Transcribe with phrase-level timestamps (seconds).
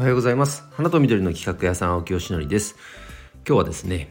[0.00, 0.64] おはようございます。
[0.70, 2.74] 花と緑の企画屋さん青木よしのりです。
[3.46, 4.08] 今日はですね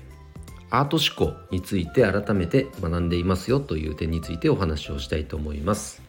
[0.69, 6.03] アート思考について改めて学んでいますよという点についてお話をしたいと思います。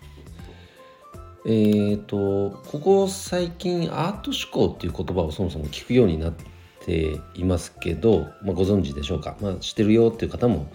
[1.47, 6.35] えーとここ最近アート思考っていう言葉をそもそも聞くようになっ
[6.85, 10.71] ていますけど、まあ、ご存知でしょうか、まあ、知ってるよっていう方も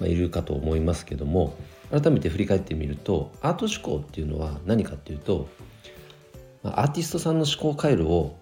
[0.00, 1.56] いるかと思いますけども
[1.92, 5.46] 改めて振り返ってみるとアート思考っていうのは何かっていうと
[6.62, 8.36] アーティストさんの思考回路を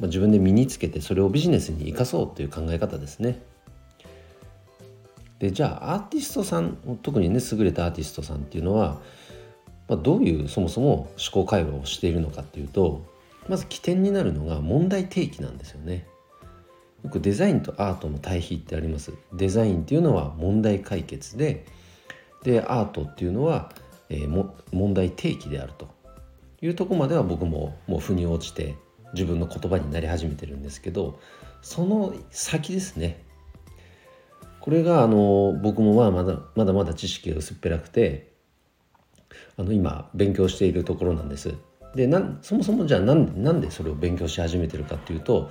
[0.00, 3.40] まあ自分で身につけてそれをビジネスに生かそうという考え方ですね。
[5.38, 9.00] でじゃあアーティストさん特にね優れたアーティストさんっていうのは、
[9.88, 13.06] まあ、どういうそもそも思考回路をしているのかっていうと
[13.48, 16.06] まず起点になるのが問題提起なんですよね。
[17.04, 19.12] よくデザインとアートの対比ってあります。
[19.32, 21.64] デザインっていうのは問題解決で
[22.42, 23.72] でアートっていうのは、
[24.08, 25.88] えー、問題提起であると
[26.60, 28.74] いうとこまでは僕ももう腑に落ちて
[29.14, 31.20] 自分の言葉になり始めてるんですけど
[31.62, 33.24] その先ですね。
[34.60, 38.32] これがあの僕もまあまだまだまだ知識が薄っぺらくて
[39.56, 41.54] あの今勉強しているところなんです。
[41.94, 45.50] でなそもそもじゃあなんなんでそれを勉強し始めてるかっていうと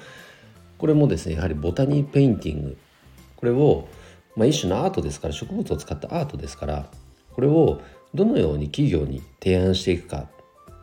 [0.78, 2.78] これもですねやはりボタニーペインティング。
[3.36, 3.88] これを
[4.38, 6.90] まあ、一種のアートですから植物を使ったアートですから
[7.34, 7.82] これを
[8.14, 10.30] どのように企業に提案していくか。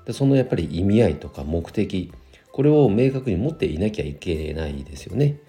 [0.05, 2.13] でそのやっぱり意味合いとか目的
[2.55, 5.41] これを明確に持っていなきゃいけないですよね。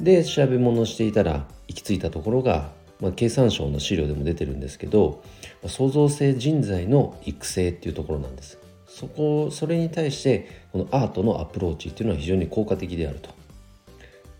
[0.00, 5.22] で調べ物をしていたら行き着いたところが、まあ、経産省の資料でも出てるんですけど
[5.68, 8.58] 創造性人材の育成っていうところなんです。
[8.88, 13.30] そこそれに対してこのアートのアプローチっていうのは非常に効果的であると。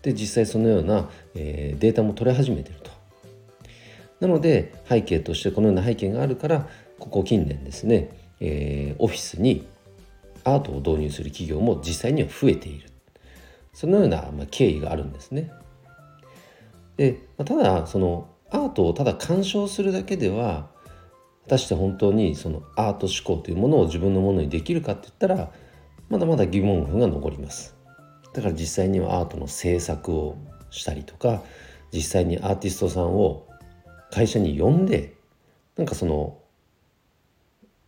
[0.01, 2.91] で実際そのような、えー、データも取れ始めてると。
[4.19, 6.67] なので背景としてこのような背景があるから
[6.99, 8.09] ここ近年ですね、
[8.41, 9.65] えー、オフィスに
[10.45, 12.89] アートを導入する企業も実際には増えている
[13.75, 15.51] そのような、経緯があるんですね。
[16.95, 20.69] で、ただそのアートをただ鑑賞するだけでは
[21.43, 25.51] 果たして本当にそのアート思考というものを自分のものにできるかって言ったら
[26.09, 27.75] まだまだ疑問符が残ります。
[28.33, 30.37] だから実際にはアートの制作を
[30.69, 31.43] したりとか
[31.91, 33.45] 実際にアーティストさんを
[34.09, 35.15] 会社に呼んで
[35.75, 36.37] なんかその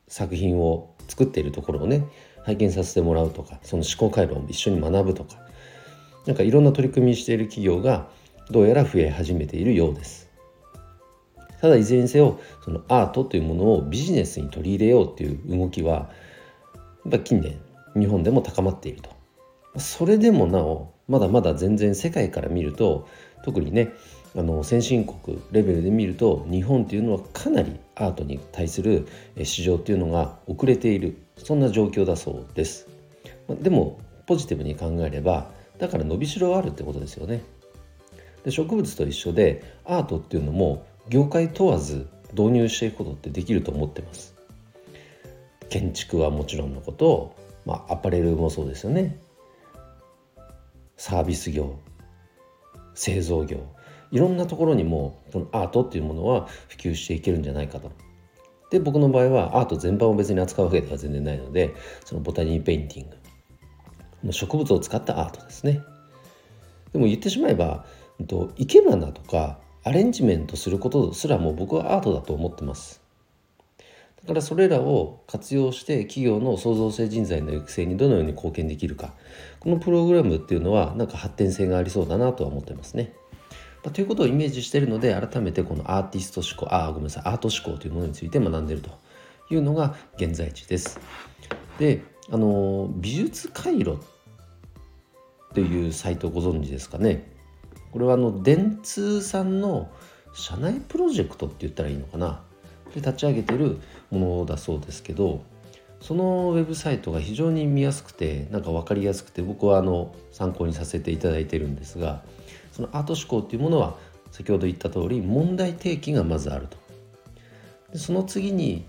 [0.10, 2.06] 作品を作っているところをね
[2.48, 5.36] 拝見させてもらうとかその思考回路を一緒に学ぶとか
[6.26, 8.08] なんかいろんな取り組みしている企業が
[8.50, 10.28] どうやら増え始めているようです。
[11.60, 16.12] ただいずれにせよそのアートというものをビジネスに取り入れようっていう動きは
[17.04, 17.60] やっぱ近年
[17.98, 19.10] 日本でも高まっていると
[19.80, 23.08] それでもなおまだまだ全然世界から見ると
[23.44, 23.92] 特にね
[24.36, 29.08] あの先進国レベルで見ると日本っていうのはかなりアートに対する
[29.44, 32.90] 市場っていうのが遅れているそんな状況だそうです。
[33.48, 37.42] でもポジティブに考えればだから伸びしろはあるってことですよね。
[38.44, 44.36] で植物と一緒でアートっていうのも業界問わず導入していくことってできると思ってます。
[45.70, 47.34] 建築はもちろんのこと、
[47.66, 49.18] まあ、アパレルもそうですよね。
[50.98, 51.80] サービス業
[52.94, 53.60] 製造業
[54.12, 57.90] いろんなところにもこのアートっていうものは普及していけるんじゃないかと。
[58.70, 63.10] で僕の場合はアート全般を別に扱うわけでは全然ないのでそのボタニーペインティン
[64.24, 65.82] グ植物を使ったアートですね。
[66.92, 67.86] でも言ってしまえば
[68.20, 73.02] 生け花とかアレンジメントすることすらも僕はアートだと思ってます。
[74.22, 79.14] だからそれらを活用して企業の創造性人材の育成にどのように貢献できるか
[79.62, 83.14] このプログラムっていうのはなんか発展性がありそうだなとは思ってますね。
[83.84, 88.90] まあ、ということをイメージしているので改めてこのアーティスト思考あごめんなさいアート思考というものについて学んでいると
[89.50, 91.00] いうのが現在地です。
[91.80, 97.32] であの美術回路っていうサイトご存知ですかね
[97.92, 99.90] これはあの電通さんの
[100.34, 102.42] 社内プロジェクトって言ったらいいのかな
[102.94, 103.80] で立ち上げてる
[104.12, 105.44] ものだそうですけど
[106.00, 112.24] そのウェブサイトが非常に見やすくてなんか分かりやすくて僕はあの参考にさせていただいてるんですが
[112.78, 113.96] そのアート思考っていうものは
[114.30, 116.78] 先ほど言った通り問題提起がまずあると。
[117.92, 118.86] でその次に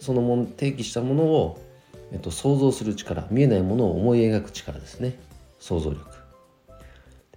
[0.00, 1.64] そのも提起したものを、
[2.12, 5.18] えっと、想像する力見えないものを思い描く力ですね。
[5.60, 6.04] 想像力。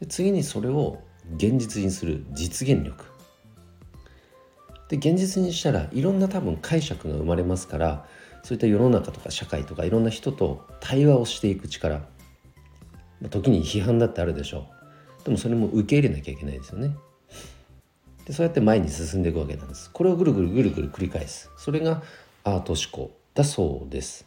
[0.02, 1.00] で次にそれを
[1.38, 3.06] 現実にする実現力。
[4.90, 8.06] で現実にしたらいろんな多分解釈が生まれますから
[8.44, 12.02] そういった世の中とか社会とかいろんな人と対話をしていく力。
[13.30, 14.85] 時に批判だってあるでしょう。
[15.26, 16.96] でもそれも受け入れなきゃいけないですよね。
[18.26, 19.90] でそうやって前に進んでいくわけなんです。
[19.92, 21.50] これをぐるぐるぐるぐる繰り返す。
[21.58, 22.04] それが
[22.44, 24.26] アート思考だそうです。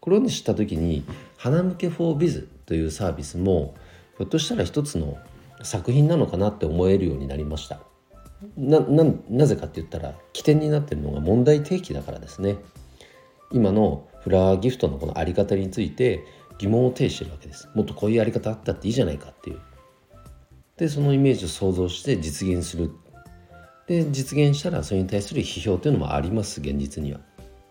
[0.00, 1.04] これを、ね、知った時に
[1.36, 3.74] 「花向け 4biz」というサービスも
[4.18, 5.18] ひょっとしたら一つの
[5.62, 7.80] 作品なのかなって思えるようになりました。
[8.56, 8.80] な
[9.28, 12.56] なぜかって言ったら起点になってるのが問題提起だからですね。
[13.52, 16.24] 今のフラワーギフトのこの在り方について
[16.58, 17.68] 疑問を呈してるわけです。
[17.74, 19.60] もっとこういうやり方あったっていいじゃないかっていう。
[20.80, 22.90] でそのイメージを想像して実現する。
[23.86, 27.20] で実現したらそれに対する批評というのもあります現実には。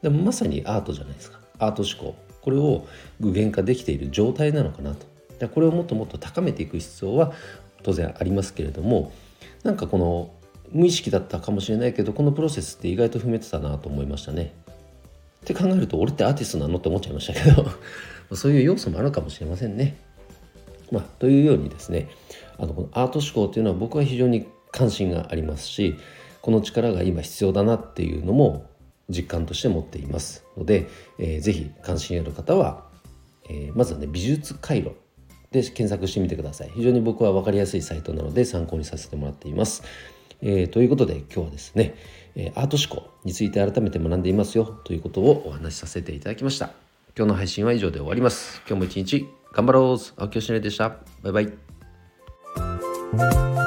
[0.03, 1.39] でもまさにアートじゃないですか。
[1.57, 2.15] アート思考。
[2.41, 2.87] これを
[3.19, 5.07] 具現化できている状態なのかなと。
[5.39, 7.33] でこれをもっともっと高めていく必要は
[7.81, 9.11] 当然ありますけれども
[9.63, 10.31] なんかこの
[10.71, 14.53] 無意識だったかもしれないけどこのプロセスって意外と踏めてたなと思いましたね。
[15.41, 17.65] って考えると俺ってアーティストなのって思っちゃいましたけど
[18.35, 19.97] そういう要素もあるかもしれませんね。
[20.91, 22.09] まあ、というようにですね
[22.59, 25.95] あのこのアート思考というのは僕は非常に関心がありますし
[26.41, 28.69] この力が今必要だなっていうのも
[29.09, 32.85] 実感として持っていますので、えー、ぜひ関心ある方は、
[33.49, 34.91] えー、まずはね美術回路
[35.51, 36.71] で検索してみてください。
[36.75, 39.83] 非常に僕は分かりやすいサイトなので参考にさせてもらっています。
[40.41, 41.95] えー、ということで今日はですね、
[42.35, 46.71] えアート思考について改めて学んでいますよということをお話しさせていただきました。
[47.17, 48.61] 今日の配信は以上で終わります。
[48.67, 50.21] 今日も一日頑張ろう。
[50.21, 50.97] 青木よしねでした。
[51.23, 51.68] バイバイ。
[53.11, 53.58] Thank you